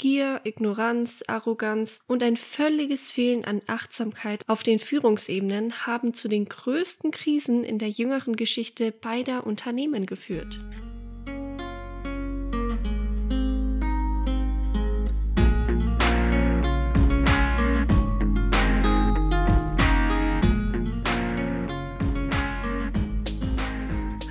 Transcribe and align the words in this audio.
Gier, 0.00 0.40
Ignoranz, 0.44 1.22
Arroganz 1.26 2.00
und 2.06 2.22
ein 2.22 2.38
völliges 2.38 3.12
Fehlen 3.12 3.44
an 3.44 3.60
Achtsamkeit 3.66 4.42
auf 4.46 4.62
den 4.62 4.78
Führungsebenen 4.78 5.86
haben 5.86 6.14
zu 6.14 6.26
den 6.26 6.46
größten 6.46 7.10
Krisen 7.10 7.64
in 7.64 7.78
der 7.78 7.90
jüngeren 7.90 8.34
Geschichte 8.34 8.92
beider 8.92 9.46
Unternehmen 9.46 10.06
geführt. 10.06 10.58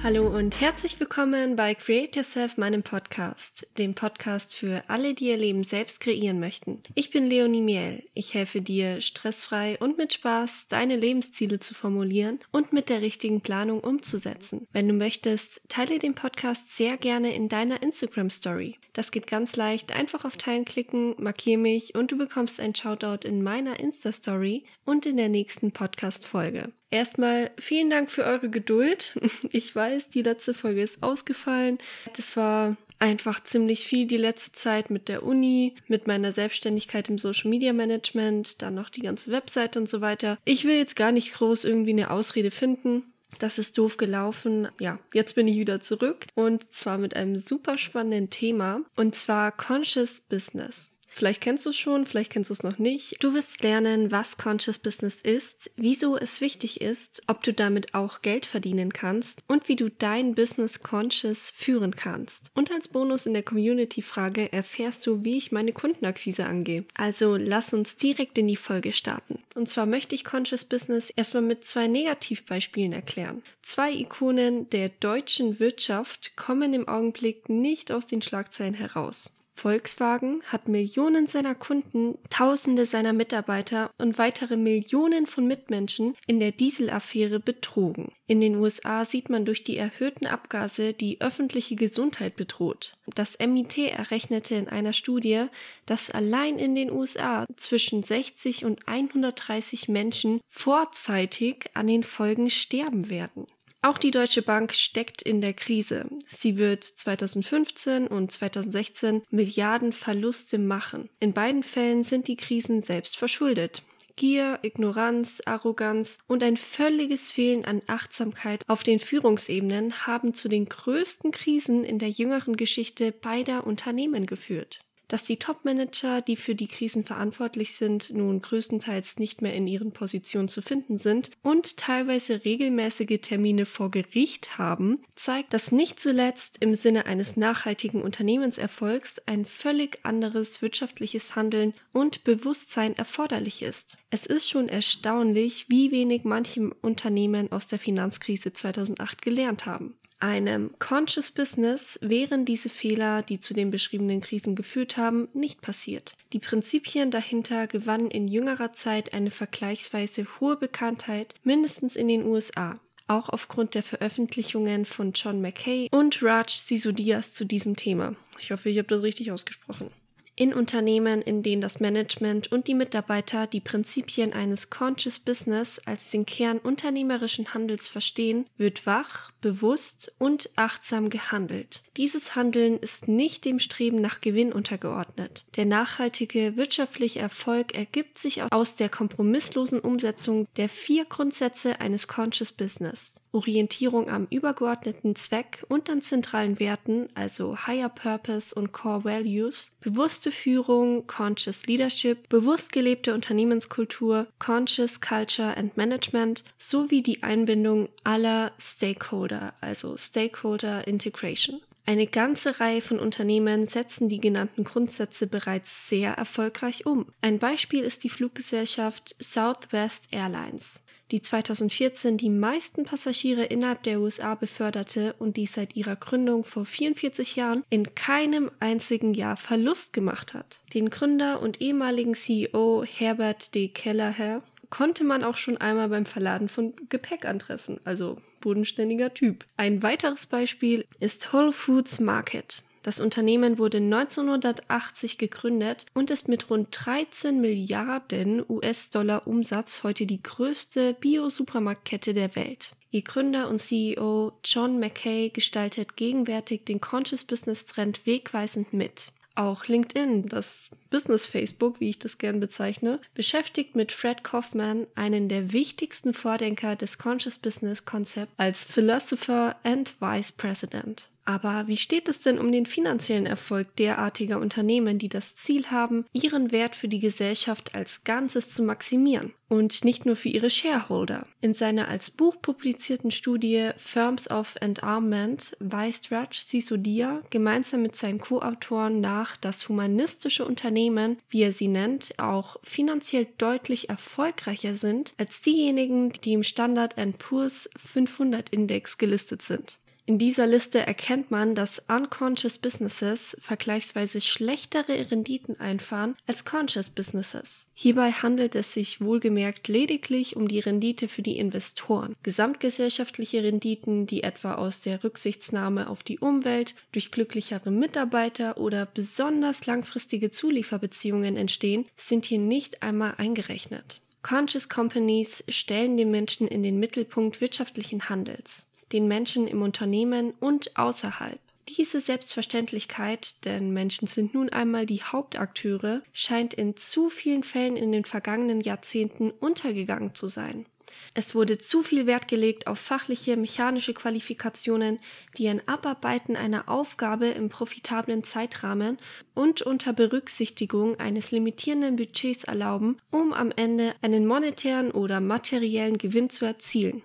Hallo 0.02 0.28
und 0.28 0.62
herzlich 0.62 0.98
willkommen 1.02 1.58
bei 1.58 1.76
Create 1.76 2.16
Yourself, 2.16 2.56
meinem 2.56 2.84
Podcast, 2.84 3.68
dem 3.78 3.96
Podcast 3.96 4.56
für 4.56 4.82
alle, 4.88 5.14
die 5.14 5.26
ihr 5.26 5.36
Leben 5.36 5.66
selbst 5.66 6.00
kreieren 6.00 6.40
möchten. 6.40 6.82
Ich 6.96 7.12
bin 7.12 7.28
Leonie 7.28 7.62
Miel. 7.62 8.04
Ich 8.14 8.34
helfe 8.34 8.62
dir, 8.62 9.02
stressfrei 9.02 9.78
und 9.78 9.98
mit 9.98 10.14
Spaß 10.14 10.68
deine 10.70 10.96
Lebensziele 10.96 11.60
zu 11.60 11.74
formulieren 11.74 12.40
und 12.52 12.72
mit 12.72 12.88
der 12.88 13.02
richtigen 13.02 13.42
Planung 13.42 13.82
umzusetzen. 13.82 14.68
Wenn 14.72 14.88
du 14.88 14.94
möchtest, 14.94 15.60
teile 15.68 16.00
den 16.00 16.16
Podcast 16.16 16.70
sehr 16.78 16.96
gerne 16.96 17.36
in 17.36 17.50
deiner 17.50 17.84
Instagram 17.84 18.30
Story. 18.30 18.78
Das 18.94 19.12
geht 19.12 19.28
ganz 19.28 19.58
leicht. 19.58 19.92
Einfach 19.92 20.24
auf 20.24 20.38
Teilen 20.38 20.64
klicken, 20.64 21.14
markiere 21.18 21.60
mich 21.60 21.94
und 21.96 22.14
du 22.14 22.18
bekommst 22.18 22.62
ein 22.62 22.74
Shoutout 22.74 23.28
in 23.28 23.44
meiner 23.44 23.82
Insta 23.82 24.14
Story 24.14 24.64
und 24.86 25.06
in 25.06 25.18
der 25.18 25.30
nächsten 25.30 25.74
Podcast 25.74 26.26
Folge. 26.26 26.72
Erstmal 26.92 27.52
vielen 27.60 27.90
Dank 27.90 28.10
für 28.10 28.24
eure 28.24 28.50
Geduld. 28.50 29.14
Ich 29.52 29.76
weiß, 29.76 30.10
die 30.10 30.22
letzte 30.22 30.54
Folge 30.54 30.82
ist 30.82 31.02
ausgefallen. 31.02 31.80
Das 32.16 32.38
war 32.38 32.78
einfach 33.00 33.44
ziemlich 33.44 33.86
viel 33.88 34.06
die 34.06 34.18
letzte 34.18 34.52
Zeit 34.52 34.90
mit 34.90 35.08
der 35.08 35.24
Uni, 35.24 35.76
mit 35.88 36.08
meiner 36.08 36.34
Selbstständigkeit 36.34 37.10
im 37.10 37.18
Social 37.18 37.50
Media 37.50 37.74
Management, 37.74 38.62
dann 38.62 38.76
noch 38.76 38.90
die 38.90 39.02
ganze 39.02 39.32
Webseite 39.32 39.80
und 39.80 39.90
so 39.90 40.02
weiter. 40.02 40.38
Ich 40.46 40.66
will 40.66 40.76
jetzt 40.76 40.96
gar 40.96 41.12
nicht 41.12 41.34
groß 41.34 41.64
irgendwie 41.66 41.92
eine 41.92 42.12
Ausrede 42.12 42.52
finden. 42.52 43.14
Das 43.38 43.58
ist 43.58 43.78
doof 43.78 43.98
gelaufen. 43.98 44.68
Ja, 44.80 45.00
jetzt 45.14 45.36
bin 45.36 45.48
ich 45.48 45.58
wieder 45.58 45.82
zurück 45.82 46.26
und 46.36 46.72
zwar 46.74 46.98
mit 46.98 47.16
einem 47.16 47.38
super 47.38 47.78
spannenden 47.78 48.30
Thema 48.30 48.82
und 48.96 49.16
zwar 49.16 49.52
Conscious 49.52 50.22
Business. 50.22 50.89
Vielleicht 51.12 51.42
kennst 51.42 51.66
du 51.66 51.72
es 51.72 51.78
schon, 51.78 52.06
vielleicht 52.06 52.32
kennst 52.32 52.50
du 52.50 52.54
es 52.54 52.64
noch 52.64 52.78
nicht. 52.78 53.22
Du 53.22 53.34
wirst 53.34 53.62
lernen, 53.64 54.12
was 54.12 54.38
Conscious 54.38 54.78
Business 54.78 55.16
ist, 55.16 55.70
wieso 55.76 56.18
es 56.18 56.40
wichtig 56.42 56.82
ist, 56.82 57.24
ob 57.28 57.44
du 57.44 57.54
damit 57.54 57.94
auch 57.94 58.22
Geld 58.22 58.46
verdienen 58.46 58.94
kannst 58.94 59.44
und 59.48 59.68
wie 59.68 59.76
du 59.76 59.90
dein 59.90 60.36
Business 60.36 60.82
conscious 60.82 61.50
führen 61.50 61.96
kannst. 61.96 62.52
Und 62.54 62.72
als 62.72 62.88
Bonus 62.88 63.26
in 63.26 63.34
der 63.34 63.44
Community-Frage 63.44 64.52
erfährst 64.54 65.06
du, 65.08 65.24
wie 65.24 65.38
ich 65.38 65.52
meine 65.52 65.74
Kundenakquise 65.74 66.46
angehe. 66.46 66.86
Also 66.96 67.36
lass 67.36 67.74
uns 67.74 67.98
direkt 67.98 68.38
in 68.38 68.48
die 68.48 68.56
Folge 68.56 68.94
starten. 68.94 69.40
Und 69.56 69.68
zwar 69.68 69.86
möchte 69.86 70.16
ich 70.16 70.24
Conscious 70.24 70.64
Business 70.64 71.10
erstmal 71.10 71.44
mit 71.44 71.66
zwei 71.66 71.88
Negativbeispielen 71.88 72.94
erklären. 72.94 73.44
Zwei 73.62 73.92
Ikonen 73.92 74.70
der 74.70 74.90
deutschen 74.90 75.60
Wirtschaft 75.60 76.36
kommen 76.38 76.74
im 76.74 76.88
Augenblick 76.88 77.50
nicht 77.50 77.92
aus 77.92 78.08
den 78.08 78.22
Schlagzeilen 78.22 78.74
heraus. 78.74 79.32
Volkswagen 79.60 80.42
hat 80.46 80.70
Millionen 80.70 81.28
seiner 81.28 81.54
Kunden, 81.54 82.18
Tausende 82.30 82.86
seiner 82.86 83.12
Mitarbeiter 83.12 83.92
und 83.98 84.18
weitere 84.18 84.56
Millionen 84.56 85.28
von 85.28 85.48
Mitmenschen 85.48 86.16
in 86.28 86.40
der 86.40 86.54
Dieselaffäre 86.54 87.42
betrogen. 87.42 88.14
In 88.26 88.40
den 88.40 88.56
USA 88.56 89.04
sieht 89.04 89.30
man 89.30 89.44
durch 89.44 89.66
die 89.66 89.76
erhöhten 89.76 90.28
Abgase 90.28 90.94
die 90.94 91.20
öffentliche 91.20 91.76
Gesundheit 91.76 92.38
bedroht. 92.38 92.96
Das 93.16 93.38
MIT 93.38 93.78
errechnete 93.80 94.56
in 94.56 94.70
einer 94.70 94.94
Studie, 94.94 95.48
dass 95.86 96.10
allein 96.10 96.58
in 96.58 96.74
den 96.74 96.90
USA 96.90 97.46
zwischen 97.58 98.04
60 98.04 98.64
und 98.64 98.88
130 98.88 99.90
Menschen 99.90 100.40
vorzeitig 100.48 101.66
an 101.74 101.88
den 101.88 102.04
Folgen 102.04 102.50
sterben 102.50 103.10
werden. 103.10 103.46
Auch 103.82 103.98
die 103.98 104.12
Deutsche 104.12 104.42
Bank 104.42 104.74
steckt 104.74 105.22
in 105.22 105.40
der 105.40 105.54
Krise. 105.54 106.10
Sie 106.28 106.58
wird 106.58 106.84
2015 106.84 108.08
und 108.08 108.30
2016 108.30 109.24
Milliarden 109.30 109.94
Verluste 109.94 110.58
machen. 110.58 111.10
In 111.22 111.34
beiden 111.34 111.64
Fällen 111.64 112.04
sind 112.04 112.28
die 112.28 112.36
Krisen 112.36 112.84
selbst 112.84 113.16
verschuldet. 113.16 113.84
Gier, 114.18 114.60
Ignoranz, 114.64 115.42
Arroganz 115.46 116.18
und 116.28 116.44
ein 116.44 116.58
völliges 116.58 117.32
Fehlen 117.32 117.64
an 117.64 117.82
Achtsamkeit 117.88 118.66
auf 118.68 118.84
den 118.84 119.00
Führungsebenen 119.00 120.06
haben 120.06 120.34
zu 120.34 120.50
den 120.50 120.66
größten 120.66 121.32
Krisen 121.32 121.86
in 121.86 122.00
der 122.00 122.10
jüngeren 122.10 122.58
Geschichte 122.58 123.14
beider 123.14 123.66
Unternehmen 123.66 124.26
geführt 124.26 124.82
dass 125.10 125.26
die 125.26 125.38
Top-Manager, 125.38 126.22
die 126.22 126.38
für 126.38 126.56
die 126.56 126.70
Krisen 126.70 127.04
verantwortlich 127.04 127.74
sind, 127.74 128.12
nun 128.14 128.42
größtenteils 128.42 129.20
nicht 129.20 129.42
mehr 129.42 129.54
in 129.54 129.68
ihren 129.68 129.92
Positionen 129.92 130.48
zu 130.48 130.62
finden 130.62 130.98
sind 130.98 131.32
und 131.42 131.76
teilweise 131.76 132.46
regelmäßige 132.46 133.20
Termine 133.22 133.66
vor 133.66 133.92
Gericht 133.92 134.58
haben, 134.58 135.02
zeigt, 135.16 135.54
dass 135.54 135.74
nicht 135.74 136.00
zuletzt 136.00 136.58
im 136.62 136.76
Sinne 136.76 137.08
eines 137.08 137.36
nachhaltigen 137.36 138.02
Unternehmenserfolgs 138.02 139.16
ein 139.26 139.46
völlig 139.46 140.00
anderes 140.04 140.62
wirtschaftliches 140.62 141.36
Handeln 141.36 141.74
und 141.92 142.24
Bewusstsein 142.24 142.96
erforderlich 142.96 143.64
ist. 143.64 143.98
Es 144.12 144.26
ist 144.26 144.48
schon 144.48 144.70
erstaunlich, 144.70 145.66
wie 145.70 145.92
wenig 145.92 146.24
manche 146.24 146.70
Unternehmen 146.82 147.52
aus 147.52 147.66
der 147.66 147.80
Finanzkrise 147.80 148.54
2008 148.54 149.22
gelernt 149.24 149.66
haben. 149.66 149.96
Einem 150.22 150.72
Conscious 150.80 151.32
Business 151.32 151.98
wären 152.02 152.44
diese 152.44 152.70
Fehler, 152.70 153.22
die 153.22 153.40
zu 153.40 153.54
den 153.54 153.72
beschriebenen 153.72 154.20
Krisen 154.20 154.56
geführt 154.56 154.98
haben, 154.98 155.30
nicht 155.34 155.62
passiert. 155.62 156.14
Die 156.34 156.40
Prinzipien 156.40 157.10
dahinter 157.10 157.68
gewannen 157.68 158.12
in 158.12 158.28
jüngerer 158.28 158.74
Zeit 158.74 159.14
eine 159.14 159.32
vergleichsweise 159.32 160.28
hohe 160.40 160.58
Bekanntheit, 160.58 161.36
mindestens 161.44 161.96
in 161.96 162.10
den 162.10 162.26
USA 162.26 162.80
auch 163.10 163.30
aufgrund 163.30 163.74
der 163.74 163.84
Veröffentlichungen 163.84 164.86
von 164.86 165.14
John 165.14 165.42
McKay 165.42 165.88
und 165.92 166.22
Raj 166.22 166.50
Sisodias 166.50 167.34
zu 167.34 167.44
diesem 167.44 167.76
Thema. 167.76 168.16
Ich 168.40 168.52
hoffe, 168.52 168.70
ich 168.70 168.78
habe 168.78 168.88
das 168.88 169.02
richtig 169.02 169.32
ausgesprochen. 169.32 169.90
In 170.40 170.54
Unternehmen, 170.54 171.22
in 171.22 171.44
denen 171.44 171.60
das 171.60 171.82
Management 171.82 172.50
und 172.50 172.68
die 172.68 172.74
Mitarbeiter 172.74 173.46
die 173.46 173.60
Prinzipien 173.60 174.32
eines 174.32 174.70
Conscious 174.70 175.20
Business 175.20 175.82
als 175.84 176.12
den 176.12 176.26
Kern 176.26 176.60
unternehmerischen 176.60 177.54
Handels 177.54 177.90
verstehen, 177.90 178.46
wird 178.56 178.86
wach, 178.86 179.32
bewusst 179.42 180.14
und 180.18 180.50
achtsam 180.56 181.10
gehandelt. 181.10 181.84
Dieses 182.00 182.34
Handeln 182.34 182.80
ist 182.80 183.10
nicht 183.10 183.44
dem 183.44 183.60
Streben 183.60 184.00
nach 184.00 184.22
Gewinn 184.22 184.54
untergeordnet. 184.54 185.44
Der 185.58 185.66
nachhaltige 185.66 186.56
wirtschaftliche 186.56 187.20
Erfolg 187.20 187.76
ergibt 187.76 188.18
sich 188.18 188.42
aus 188.54 188.78
der 188.78 188.88
kompromisslosen 188.88 189.82
Umsetzung 189.82 190.48
der 190.56 190.70
vier 190.70 191.04
Grundsätze 191.04 191.82
eines 191.82 192.08
Conscious 192.08 192.54
Business. 192.54 193.16
Orientierung 193.34 194.10
am 194.10 194.28
übergeordneten 194.30 195.18
Zweck 195.18 195.66
und 195.68 195.90
an 195.90 196.02
zentralen 196.02 196.58
Werten, 196.62 197.10
also 197.16 197.68
Higher 197.68 197.90
Purpose 197.90 198.56
und 198.56 198.72
Core 198.72 199.04
Values, 199.04 199.76
bewusste 199.82 200.32
Führung, 200.32 201.06
Conscious 201.06 201.66
Leadership, 201.66 202.30
bewusst 202.30 202.72
gelebte 202.72 203.14
Unternehmenskultur, 203.14 204.28
Conscious 204.40 205.02
Culture 205.02 205.58
and 205.58 205.76
Management 205.76 206.46
sowie 206.58 207.04
die 207.04 207.24
Einbindung 207.24 207.90
aller 208.06 208.54
Stakeholder, 208.58 209.54
also 209.60 209.98
Stakeholder 209.98 210.88
Integration. 210.88 211.60
Eine 211.86 212.08
ganze 212.08 212.60
Reihe 212.60 212.82
von 212.82 213.00
Unternehmen 213.00 213.68
setzen 213.68 214.10
die 214.10 214.20
genannten 214.20 214.64
Grundsätze 214.64 215.28
bereits 215.28 215.90
sehr 215.90 216.14
erfolgreich 216.14 216.86
um. 216.86 217.08
Ein 217.22 217.40
Beispiel 217.40 217.84
ist 217.84 218.04
die 218.04 218.10
Fluggesellschaft 218.10 219.16
Southwest 219.20 220.08
Airlines 220.12 220.74
die 221.12 221.22
2014 221.22 222.18
die 222.18 222.30
meisten 222.30 222.84
Passagiere 222.84 223.46
innerhalb 223.46 223.84
der 223.84 224.00
USA 224.00 224.36
beförderte 224.36 225.16
und 225.18 225.38
die 225.38 225.48
seit 225.48 225.76
ihrer 225.76 225.96
Gründung 225.96 226.44
vor 226.44 226.66
44 226.66 227.36
Jahren 227.36 227.64
in 227.70 227.96
keinem 227.96 228.52
einzigen 228.60 229.14
Jahr 229.14 229.38
Verlust 229.38 229.94
gemacht 229.94 230.34
hat. 230.34 230.60
Den 230.74 230.90
Gründer 230.90 231.42
und 231.42 231.62
ehemaligen 231.62 232.14
CEO 232.14 232.84
Herbert 232.84 233.56
D. 233.56 233.70
Kelleher 233.70 234.44
konnte 234.70 235.04
man 235.04 235.24
auch 235.24 235.38
schon 235.38 235.58
einmal 235.58 235.90
beim 235.90 236.06
Verladen 236.06 236.50
von 236.50 236.74
Gepäck 236.90 237.26
antreffen, 237.26 237.80
also 237.84 238.18
bodenständiger 238.42 239.14
Typ. 239.14 239.46
Ein 239.58 239.84
weiteres 239.84 240.28
Beispiel 240.28 240.86
ist 241.00 241.34
Whole 241.34 241.52
Foods 241.52 242.00
Market. 242.00 242.64
Das 242.84 243.02
Unternehmen 243.02 243.58
wurde 243.58 243.78
1980 243.78 245.18
gegründet 245.18 245.86
und 245.94 246.10
ist 246.10 246.30
mit 246.30 246.50
rund 246.50 246.70
13 246.72 247.42
Milliarden 247.42 248.44
US-Dollar 248.48 249.28
Umsatz 249.28 249.84
heute 249.84 250.06
die 250.06 250.24
größte 250.24 250.94
Bio-Supermarktkette 250.94 252.14
der 252.14 252.36
Welt. 252.36 252.74
Ihr 252.92 253.04
Gründer 253.04 253.50
und 253.50 253.60
CEO 253.60 254.32
John 254.44 254.80
McKay 254.80 255.30
gestaltet 255.30 255.98
gegenwärtig 255.98 256.66
den 256.66 256.80
Conscious 256.80 257.24
Business 257.26 257.66
Trend 257.66 258.06
wegweisend 258.06 258.74
mit. 258.74 259.12
Auch 259.40 259.68
LinkedIn, 259.68 260.28
das 260.28 260.70
Business 260.90 261.26
Facebook, 261.26 261.80
wie 261.80 261.92
ich 261.92 261.98
das 261.98 262.18
gern 262.18 262.42
bezeichne, 262.42 263.00
beschäftigt 263.14 263.74
mit 263.74 263.94
Fred 263.94 264.22
Kaufman 264.22 264.86
einen 264.96 265.30
der 265.30 265.54
wichtigsten 265.54 266.14
Vordenker 266.14 266.76
des 266.76 266.98
Conscious 266.98 267.38
Business 267.38 267.86
Concept 267.86 268.34
als 268.36 268.66
Philosopher 268.66 269.56
and 269.64 269.94
Vice 270.02 270.34
President. 270.34 271.08
Aber 271.30 271.68
wie 271.68 271.78
steht 271.78 272.10
es 272.10 272.22
denn 272.22 272.40
um 272.40 272.52
den 272.52 272.66
finanziellen 272.66 273.28
Erfolg 273.28 273.76
derartiger 273.76 274.40
Unternehmen, 274.40 274.98
die 274.98 275.10
das 275.10 275.36
Ziel 275.36 275.68
haben, 275.68 276.06
ihren 276.12 276.52
Wert 276.52 276.76
für 276.76 276.88
die 276.88 276.98
Gesellschaft 276.98 277.76
als 277.76 278.04
Ganzes 278.04 278.52
zu 278.52 278.64
maximieren? 278.64 279.34
Und 279.48 279.84
nicht 279.84 280.06
nur 280.06 280.16
für 280.16 280.30
ihre 280.30 280.52
Shareholder. 280.52 281.26
In 281.42 281.56
seiner 281.56 281.88
als 281.88 282.12
Buch 282.12 282.36
publizierten 282.40 283.10
Studie 283.10 283.72
Firms 283.78 284.30
of 284.30 284.56
Endarmament 284.60 285.58
weist 285.60 286.12
Raj 286.12 286.34
Sisodia 286.34 287.22
gemeinsam 287.32 287.82
mit 287.82 287.96
seinen 287.96 288.20
Co-Autoren 288.20 289.02
nach, 289.02 289.38
dass 289.38 289.68
humanistische 289.68 290.46
Unternehmen, 290.46 291.18
wie 291.30 291.42
er 291.42 291.52
sie 291.52 291.68
nennt, 291.68 292.14
auch 292.18 292.58
finanziell 292.64 293.26
deutlich 293.40 293.90
erfolgreicher 293.90 294.76
sind 294.76 295.14
als 295.18 295.42
diejenigen, 295.42 296.14
die 296.24 296.34
im 296.34 296.44
Standard 296.44 296.96
Poor's 297.18 297.70
500 297.76 298.50
Index 298.50 299.00
gelistet 299.00 299.42
sind. 299.42 299.79
In 300.10 300.18
dieser 300.18 300.48
Liste 300.48 300.80
erkennt 300.80 301.30
man, 301.30 301.54
dass 301.54 301.84
unconscious 301.88 302.58
Businesses 302.58 303.38
vergleichsweise 303.42 304.20
schlechtere 304.20 305.12
Renditen 305.12 305.60
einfahren 305.60 306.16
als 306.26 306.46
conscious 306.46 306.90
Businesses. 306.90 307.68
Hierbei 307.76 308.12
handelt 308.12 308.56
es 308.56 308.74
sich 308.74 309.02
wohlgemerkt 309.02 309.68
lediglich 309.68 310.36
um 310.36 310.48
die 310.48 310.62
Rendite 310.62 311.10
für 311.10 311.22
die 311.22 311.38
Investoren. 311.38 312.16
Gesamtgesellschaftliche 312.24 313.44
Renditen, 313.44 314.08
die 314.08 314.24
etwa 314.24 314.56
aus 314.56 314.80
der 314.80 315.04
Rücksichtsnahme 315.04 315.88
auf 315.88 316.02
die 316.02 316.18
Umwelt, 316.18 316.74
durch 316.92 317.12
glücklichere 317.12 317.70
Mitarbeiter 317.70 318.58
oder 318.58 318.88
besonders 318.88 319.68
langfristige 319.68 320.32
Zulieferbeziehungen 320.32 321.38
entstehen, 321.38 321.86
sind 321.98 322.26
hier 322.26 322.40
nicht 322.40 322.82
einmal 322.82 323.14
eingerechnet. 323.20 324.02
Conscious 324.24 324.70
Companies 324.70 325.44
stellen 325.50 325.98
den 325.98 326.10
Menschen 326.10 326.48
in 326.48 326.64
den 326.64 326.80
Mittelpunkt 326.80 327.42
wirtschaftlichen 327.42 328.10
Handels 328.10 328.64
den 328.92 329.08
Menschen 329.08 329.48
im 329.48 329.62
Unternehmen 329.62 330.34
und 330.40 330.76
außerhalb. 330.78 331.40
Diese 331.78 332.02
Selbstverständlichkeit, 332.02 333.46
denn 333.46 333.72
Menschen 333.72 334.08
sind 334.08 334.34
nun 334.34 334.50
einmal 334.50 334.88
die 334.88 335.04
Hauptakteure, 335.04 336.02
scheint 336.14 336.56
in 336.56 336.76
zu 336.76 337.10
vielen 337.10 337.44
Fällen 337.44 337.76
in 337.76 337.92
den 337.92 338.06
vergangenen 338.06 338.62
Jahrzehnten 338.62 339.30
untergegangen 339.30 340.16
zu 340.16 340.28
sein. 340.28 340.66
Es 341.14 341.36
wurde 341.36 341.58
zu 341.58 341.84
viel 341.84 342.08
Wert 342.08 342.28
gelegt 342.28 342.68
auf 342.68 342.80
fachliche, 342.80 343.38
mechanische 343.38 343.94
Qualifikationen, 343.94 345.00
die 345.38 345.48
ein 345.48 345.68
Abarbeiten 345.68 346.36
einer 346.36 346.70
Aufgabe 346.70 347.28
im 347.28 347.50
profitablen 347.50 348.24
Zeitrahmen 348.24 348.98
und 349.34 349.62
unter 349.62 349.94
Berücksichtigung 349.94 351.00
eines 351.00 351.32
limitierenden 351.32 351.96
Budgets 351.96 352.44
erlauben, 352.44 352.98
um 353.12 353.34
am 353.34 353.52
Ende 353.56 353.96
einen 354.02 354.26
monetären 354.26 354.92
oder 354.92 355.20
materiellen 355.20 355.98
Gewinn 355.98 356.30
zu 356.30 356.46
erzielen. 356.46 357.04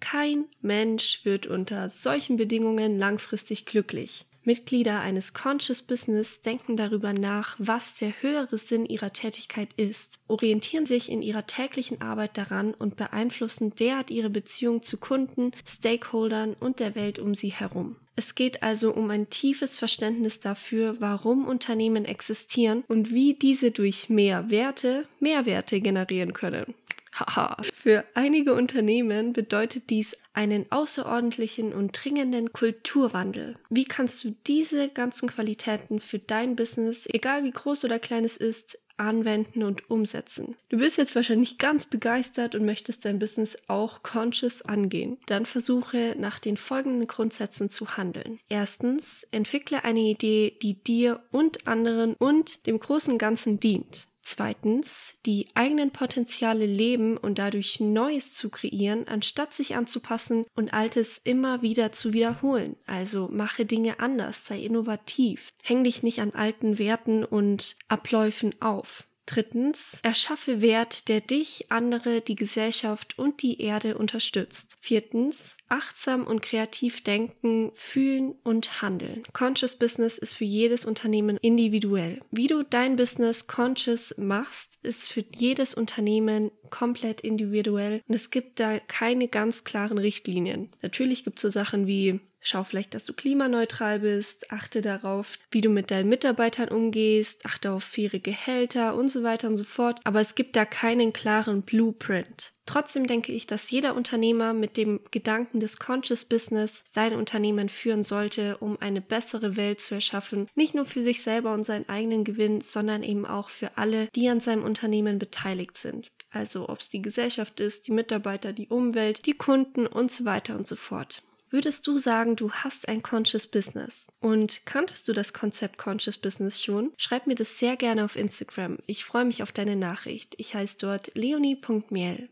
Kein 0.00 0.44
Mensch 0.60 1.20
wird 1.24 1.46
unter 1.46 1.88
solchen 1.90 2.36
Bedingungen 2.36 2.98
langfristig 2.98 3.66
glücklich. 3.66 4.26
Mitglieder 4.46 5.00
eines 5.00 5.34
Conscious 5.34 5.82
Business 5.82 6.40
denken 6.40 6.76
darüber 6.76 7.12
nach, 7.12 7.56
was 7.58 7.96
der 7.96 8.12
höhere 8.22 8.58
Sinn 8.58 8.86
ihrer 8.86 9.12
Tätigkeit 9.12 9.70
ist, 9.76 10.20
orientieren 10.28 10.86
sich 10.86 11.10
in 11.10 11.20
ihrer 11.20 11.48
täglichen 11.48 12.00
Arbeit 12.00 12.38
daran 12.38 12.72
und 12.72 12.94
beeinflussen 12.94 13.74
derart 13.74 14.12
ihre 14.12 14.30
Beziehung 14.30 14.84
zu 14.84 14.98
Kunden, 14.98 15.50
Stakeholdern 15.66 16.54
und 16.60 16.78
der 16.78 16.94
Welt 16.94 17.18
um 17.18 17.34
sie 17.34 17.52
herum. 17.52 17.96
Es 18.14 18.36
geht 18.36 18.62
also 18.62 18.94
um 18.94 19.10
ein 19.10 19.30
tiefes 19.30 19.76
Verständnis 19.76 20.38
dafür, 20.38 20.96
warum 21.00 21.46
Unternehmen 21.48 22.04
existieren 22.04 22.84
und 22.86 23.12
wie 23.12 23.34
diese 23.34 23.72
durch 23.72 24.08
mehr 24.08 24.48
Werte 24.48 25.08
Mehrwerte 25.18 25.80
generieren 25.80 26.32
können. 26.32 26.74
Haha. 27.18 27.56
Für 27.74 28.04
einige 28.14 28.54
Unternehmen 28.54 29.32
bedeutet 29.32 29.90
dies 29.90 30.16
einen 30.34 30.70
außerordentlichen 30.70 31.72
und 31.72 31.92
dringenden 31.92 32.52
Kulturwandel. 32.52 33.56
Wie 33.70 33.84
kannst 33.84 34.22
du 34.22 34.36
diese 34.46 34.88
ganzen 34.90 35.28
Qualitäten 35.28 36.00
für 36.00 36.18
dein 36.18 36.56
Business, 36.56 37.06
egal 37.06 37.44
wie 37.44 37.52
groß 37.52 37.84
oder 37.84 37.98
klein 37.98 38.24
es 38.24 38.36
ist, 38.36 38.78
anwenden 38.98 39.62
und 39.62 39.90
umsetzen. 39.90 40.56
Du 40.68 40.78
bist 40.78 40.96
jetzt 40.96 41.14
wahrscheinlich 41.14 41.58
ganz 41.58 41.86
begeistert 41.86 42.54
und 42.54 42.64
möchtest 42.64 43.04
dein 43.04 43.18
Business 43.18 43.56
auch 43.66 44.02
conscious 44.02 44.62
angehen. 44.62 45.18
Dann 45.26 45.46
versuche 45.46 46.14
nach 46.18 46.38
den 46.38 46.56
folgenden 46.56 47.06
Grundsätzen 47.06 47.70
zu 47.70 47.96
handeln. 47.96 48.38
Erstens, 48.48 49.26
entwickle 49.30 49.84
eine 49.84 50.00
Idee, 50.00 50.56
die 50.62 50.82
dir 50.82 51.22
und 51.30 51.66
anderen 51.66 52.14
und 52.14 52.66
dem 52.66 52.78
großen 52.78 53.18
Ganzen 53.18 53.60
dient. 53.60 54.08
Zweitens, 54.28 55.20
die 55.24 55.46
eigenen 55.54 55.92
Potenziale 55.92 56.66
leben 56.66 57.16
und 57.16 57.38
dadurch 57.38 57.78
Neues 57.78 58.34
zu 58.34 58.50
kreieren, 58.50 59.06
anstatt 59.06 59.54
sich 59.54 59.76
anzupassen 59.76 60.46
und 60.56 60.74
Altes 60.74 61.20
immer 61.22 61.62
wieder 61.62 61.92
zu 61.92 62.12
wiederholen. 62.12 62.74
Also 62.86 63.28
mache 63.28 63.66
Dinge 63.66 64.00
anders, 64.00 64.44
sei 64.44 64.58
innovativ, 64.58 65.50
häng 65.62 65.84
dich 65.84 66.02
nicht 66.02 66.20
an 66.20 66.32
alten 66.32 66.80
Werten 66.80 67.24
und 67.24 67.76
Abläufen 67.86 68.60
auf. 68.60 69.06
Drittens, 69.26 69.98
erschaffe 70.02 70.60
Wert, 70.60 71.08
der 71.08 71.20
dich, 71.20 71.66
andere, 71.68 72.20
die 72.20 72.36
Gesellschaft 72.36 73.18
und 73.18 73.42
die 73.42 73.60
Erde 73.60 73.98
unterstützt. 73.98 74.76
Viertens, 74.80 75.56
achtsam 75.68 76.24
und 76.26 76.42
kreativ 76.42 77.02
denken, 77.02 77.72
fühlen 77.74 78.36
und 78.44 78.82
handeln. 78.82 79.24
Conscious 79.32 79.74
Business 79.74 80.16
ist 80.16 80.34
für 80.34 80.44
jedes 80.44 80.84
Unternehmen 80.84 81.38
individuell. 81.42 82.20
Wie 82.30 82.46
du 82.46 82.62
dein 82.62 82.94
Business 82.94 83.48
conscious 83.48 84.14
machst, 84.16 84.78
ist 84.84 85.08
für 85.08 85.24
jedes 85.34 85.74
Unternehmen 85.74 86.52
komplett 86.70 87.20
individuell 87.20 88.02
und 88.06 88.14
es 88.14 88.30
gibt 88.30 88.60
da 88.60 88.78
keine 88.78 89.26
ganz 89.26 89.64
klaren 89.64 89.98
Richtlinien. 89.98 90.70
Natürlich 90.82 91.24
gibt 91.24 91.38
es 91.38 91.42
so 91.42 91.50
Sachen 91.50 91.86
wie 91.88 92.20
Schau 92.48 92.62
vielleicht, 92.62 92.94
dass 92.94 93.04
du 93.04 93.12
klimaneutral 93.12 93.98
bist, 93.98 94.52
achte 94.52 94.80
darauf, 94.80 95.32
wie 95.50 95.62
du 95.62 95.68
mit 95.68 95.90
deinen 95.90 96.08
Mitarbeitern 96.08 96.68
umgehst, 96.68 97.44
achte 97.44 97.72
auf 97.72 97.82
faire 97.82 98.20
Gehälter 98.20 98.94
und 98.94 99.08
so 99.08 99.24
weiter 99.24 99.48
und 99.48 99.56
so 99.56 99.64
fort. 99.64 99.98
Aber 100.04 100.20
es 100.20 100.36
gibt 100.36 100.54
da 100.54 100.64
keinen 100.64 101.12
klaren 101.12 101.62
Blueprint. 101.62 102.52
Trotzdem 102.64 103.08
denke 103.08 103.32
ich, 103.32 103.48
dass 103.48 103.72
jeder 103.72 103.96
Unternehmer 103.96 104.52
mit 104.52 104.76
dem 104.76 105.00
Gedanken 105.10 105.58
des 105.58 105.80
Conscious 105.80 106.24
Business 106.24 106.84
sein 106.92 107.14
Unternehmen 107.14 107.68
führen 107.68 108.04
sollte, 108.04 108.58
um 108.58 108.80
eine 108.80 109.00
bessere 109.00 109.56
Welt 109.56 109.80
zu 109.80 109.96
erschaffen. 109.96 110.46
Nicht 110.54 110.76
nur 110.76 110.84
für 110.84 111.02
sich 111.02 111.24
selber 111.24 111.52
und 111.52 111.64
seinen 111.64 111.88
eigenen 111.88 112.22
Gewinn, 112.22 112.60
sondern 112.60 113.02
eben 113.02 113.26
auch 113.26 113.48
für 113.48 113.76
alle, 113.76 114.06
die 114.14 114.28
an 114.28 114.38
seinem 114.38 114.62
Unternehmen 114.62 115.18
beteiligt 115.18 115.76
sind. 115.78 116.12
Also 116.30 116.68
ob 116.68 116.78
es 116.78 116.90
die 116.90 117.02
Gesellschaft 117.02 117.58
ist, 117.58 117.88
die 117.88 117.92
Mitarbeiter, 117.92 118.52
die 118.52 118.68
Umwelt, 118.68 119.26
die 119.26 119.34
Kunden 119.34 119.88
und 119.88 120.12
so 120.12 120.24
weiter 120.24 120.54
und 120.54 120.68
so 120.68 120.76
fort. 120.76 121.24
Würdest 121.48 121.86
du 121.86 121.98
sagen, 121.98 122.34
du 122.34 122.50
hast 122.50 122.88
ein 122.88 123.04
Conscious 123.04 123.46
Business? 123.46 124.08
Und 124.18 124.66
kanntest 124.66 125.06
du 125.06 125.12
das 125.12 125.32
Konzept 125.32 125.78
Conscious 125.78 126.18
Business 126.18 126.60
schon? 126.60 126.92
Schreib 126.96 127.28
mir 127.28 127.36
das 127.36 127.58
sehr 127.58 127.76
gerne 127.76 128.04
auf 128.04 128.16
Instagram. 128.16 128.78
Ich 128.86 129.04
freue 129.04 129.24
mich 129.24 129.44
auf 129.44 129.52
deine 129.52 129.76
Nachricht. 129.76 130.34
Ich 130.38 130.56
heiße 130.56 130.76
dort 130.80 131.12
leonie.miel. 131.14 132.28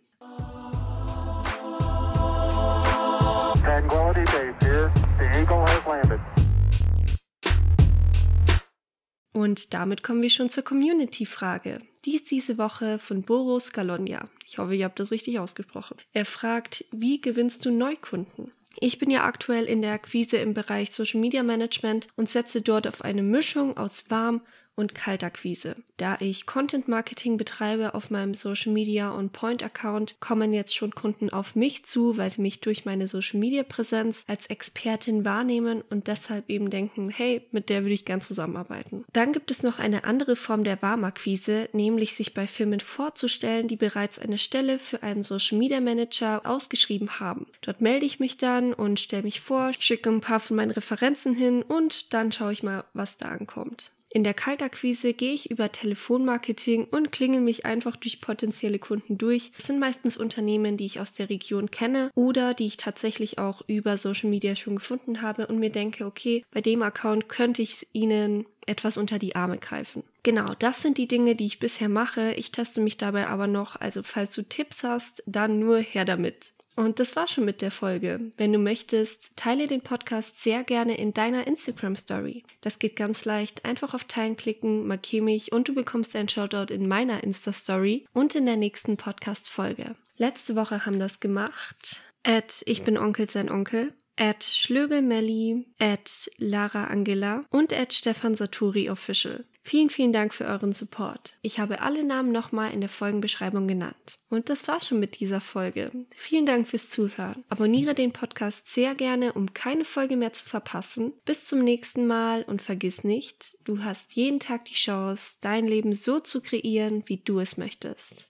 Und 9.33 9.75
damit 9.75 10.03
kommen 10.03 10.23
wir 10.23 10.31
schon 10.31 10.51
zur 10.51 10.65
Community-Frage. 10.65 11.83
Die 12.05 12.17
ist 12.17 12.33
diese 12.33 12.59
Woche 12.59 12.99
von 12.99 13.23
Boros 13.23 13.73
Galonia. 13.73 14.29
Ich 14.45 14.59
hoffe, 14.59 14.75
ihr 14.75 14.85
habt 14.85 14.99
das 14.99 15.13
richtig 15.13 15.39
ausgesprochen. 15.39 15.99
Er 16.13 16.25
fragt, 16.25 16.85
wie 16.91 17.21
gewinnst 17.21 17.65
du 17.65 17.71
Neukunden? 17.71 18.51
Ich 18.81 18.99
bin 18.99 19.11
ja 19.11 19.25
aktuell 19.25 19.65
in 19.65 19.83
der 19.83 19.93
Akquise 19.93 20.37
im 20.39 20.55
Bereich 20.55 20.93
Social 20.93 21.21
Media 21.21 21.43
Management 21.43 22.09
und 22.17 22.29
setze 22.29 22.63
dort 22.63 22.87
auf 22.87 23.03
eine 23.03 23.23
Mischung 23.23 23.77
aus 23.77 24.05
warm 24.11 24.43
und 24.77 24.95
Kaltakquise. 24.95 25.77
Da 25.97 26.17
ich 26.21 26.47
Content 26.47 26.89
Marketing 26.89 27.37
betreibe 27.37 27.95
auf 27.95 28.11
meinem 28.11 28.35
Social 28.35 28.73
Media 28.73 29.11
und 29.11 29.33
Point 29.33 29.63
Account, 29.63 30.17
kommen 30.21 30.53
jetzt 30.53 30.75
schon 30.75 30.95
Kunden 30.95 31.31
auf 31.31 31.55
mich 31.55 31.85
zu, 31.85 32.17
weil 32.17 32.31
sie 32.31 32.41
mich 32.41 32.61
durch 32.61 32.85
meine 32.85 33.07
Social 33.07 33.39
Media 33.39 33.63
Präsenz 33.63 34.25
als 34.27 34.47
Expertin 34.47 35.25
wahrnehmen 35.25 35.83
und 35.91 36.09
deshalb 36.09 36.51
eben 36.51 36.71
denken, 36.71 37.11
hey, 37.11 37.47
mit 37.53 37.69
der 37.69 37.85
würde 37.85 37.95
ich 37.95 38.05
gern 38.05 38.21
zusammenarbeiten. 38.21 39.05
Dann 39.13 39.33
gibt 39.33 39.51
es 39.51 39.63
noch 39.63 39.79
eine 39.79 40.05
andere 40.05 40.37
Form 40.37 40.65
der 40.65 40.83
Warmakquise, 40.83 41.69
nämlich 41.73 42.15
sich 42.15 42.35
bei 42.35 42.47
Firmen 42.47 42.81
vorzustellen, 42.81 43.69
die 43.69 43.77
bereits 43.77 44.19
eine 44.19 44.39
Stelle 44.39 44.79
für 44.79 45.03
einen 45.03 45.23
Social 45.23 45.59
Media 45.59 45.81
Manager 45.81 46.43
ausgeschrieben 46.45 47.21
haben. 47.21 47.47
Dort 47.63 47.81
melde 47.81 48.07
ich 48.07 48.21
mich 48.21 48.37
dann 48.37 48.75
und 48.75 49.01
stelle 49.01 49.23
mich 49.23 49.41
vor, 49.41 49.73
schicke 49.79 50.11
ein 50.11 50.21
paar 50.21 50.41
von 50.41 50.57
meinen 50.57 50.73
Referenzen 50.73 51.35
hin 51.35 51.63
und 51.63 52.13
dann 52.13 52.33
schaue 52.33 52.53
ich 52.53 52.63
mal, 52.63 52.85
was 52.93 53.17
da 53.17 53.29
ankommt. 53.29 53.94
In 54.15 54.23
der 54.23 54.33
Kaltakquise 54.33 55.13
gehe 55.13 55.33
ich 55.33 55.51
über 55.51 55.73
Telefonmarketing 55.73 56.85
und 56.85 57.11
klingel 57.11 57.41
mich 57.41 57.67
einfach 57.67 57.97
durch 57.97 58.21
potenzielle 58.21 58.79
Kunden 58.79 59.19
durch. 59.19 59.51
Es 59.59 59.67
sind 59.67 59.81
meistens 59.81 60.17
Unternehmen, 60.17 60.77
die 60.77 60.87
ich 60.87 61.01
aus 61.01 61.15
der 61.15 61.31
Region 61.31 61.69
kenne 61.69 62.13
oder 62.15 62.55
die 62.55 62.67
ich 62.67 62.77
tatsächlich 62.77 63.41
auch 63.41 63.63
über 63.67 63.97
Social 63.97 64.31
Media 64.31 64.55
schon 64.55 64.77
gefunden 64.77 65.21
habe 65.21 65.49
und 65.49 65.59
mir 65.59 65.71
denke, 65.71 66.07
okay, 66.07 66.45
bei 66.53 66.61
dem 66.61 66.83
Account 66.83 67.29
könnte 67.29 67.61
ich 67.63 67.89
ihnen 67.93 68.47
etwas 68.67 68.97
unter 68.99 69.19
die 69.19 69.35
Arme 69.35 69.59
greifen. 69.59 70.05
Genau, 70.23 70.55
das 70.61 70.81
sind 70.81 70.97
die 70.97 71.09
Dinge, 71.09 71.35
die 71.35 71.47
ich 71.47 71.59
bisher 71.59 71.89
mache. 71.89 72.35
Ich 72.35 72.53
teste 72.53 72.81
mich 72.81 72.97
dabei 72.97 73.27
aber 73.27 73.49
noch, 73.49 73.81
also 73.81 74.05
falls 74.05 74.33
du 74.33 74.43
Tipps 74.43 74.85
hast, 74.85 75.25
dann 75.27 75.59
nur 75.59 75.79
her 75.79 76.05
damit. 76.05 76.54
Und 76.77 76.99
das 76.99 77.15
war 77.15 77.29
schon 77.29 77.45
mit 77.45 77.63
der 77.63 77.71
Folge. 77.71 78.33
Wenn 78.37 78.53
du 78.53 78.59
möchtest, 78.59 79.31
teile 79.37 79.67
den 79.67 79.81
Podcast 79.81 80.43
sehr 80.43 80.65
gerne 80.65 80.97
in 80.97 81.15
deiner 81.15 81.47
Instagram 81.47 81.97
Story. 81.97 82.45
Das 82.61 82.79
geht 82.79 82.97
ganz 82.97 83.25
leicht. 83.25 83.65
Einfach 83.65 83.95
auf 83.95 84.05
Teilen 84.05 84.37
klicken, 84.37 84.87
markiere 84.87 85.25
mich 85.25 85.53
und 85.53 85.69
du 85.69 85.75
bekommst 85.75 86.17
einen 86.17 86.29
Shoutout 86.29 86.73
in 86.73 86.89
meiner 86.89 87.23
Insta 87.23 87.53
Story 87.53 88.07
und 88.13 88.35
in 88.35 88.47
der 88.47 88.57
nächsten 88.57 88.97
Podcast 88.97 89.49
Folge. 89.49 89.95
Letzte 90.17 90.57
Woche 90.57 90.85
haben 90.85 90.99
das 90.99 91.21
gemacht. 91.21 92.01
Ed, 92.23 92.63
ich 92.67 92.83
bin 92.83 92.99
Onkel 92.99 93.31
sein 93.31 93.51
Onkel 93.51 93.93
at 94.17 94.45
Schlögelmelli, 94.45 95.67
at 95.79 96.31
Lara 96.39 96.85
Angela 96.85 97.45
und 97.51 97.73
at 97.73 97.93
Stefan 97.93 98.35
Saturi 98.35 98.91
Official. 98.91 99.45
Vielen, 99.67 99.89
vielen 99.89 100.13
Dank 100.13 100.35
für 100.35 100.45
euren 100.45 100.75
Support. 100.75 101.39
Ich 101.41 101.59
habe 101.59 101.81
alle 101.81 102.05
Namen 102.05 102.33
nochmal 102.33 102.75
in 102.75 102.81
der 102.81 102.91
Folgenbeschreibung 102.91 103.67
genannt. 103.67 104.19
Und 104.29 104.51
das 104.51 104.69
war 104.69 104.79
schon 104.83 105.01
mit 105.01 105.21
dieser 105.21 105.41
Folge. 105.41 105.91
Vielen 106.15 106.45
Dank 106.45 106.69
fürs 106.69 106.91
Zuhören. 106.91 107.45
Abonniere 107.49 107.95
den 107.95 108.13
Podcast 108.13 108.67
sehr 108.67 108.95
gerne, 108.95 109.33
um 109.33 109.55
keine 109.55 109.87
Folge 109.87 110.19
mehr 110.19 110.35
zu 110.35 110.45
verpassen. 110.45 111.15
Bis 111.25 111.47
zum 111.47 111.61
nächsten 111.61 112.07
Mal 112.07 112.43
und 112.43 112.61
vergiss 112.61 113.05
nicht, 113.05 113.57
du 113.65 113.83
hast 113.83 114.13
jeden 114.13 114.39
Tag 114.39 114.67
die 114.67 114.75
Chance, 114.75 115.39
dein 115.41 115.67
Leben 115.67 115.95
so 115.95 116.21
zu 116.21 116.43
kreieren, 116.43 117.03
wie 117.07 117.17
du 117.17 117.41
es 117.41 117.57
möchtest. 117.57 118.29